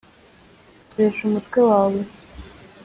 koresha 0.91 1.21
umutwe 1.25 1.59
wawe; 1.69 1.99